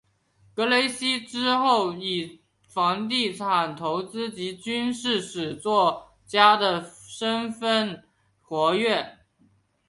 [0.55, 8.01] 格雷西之后以房地产投资及军事史作家的身分
[8.41, 9.19] 活跃。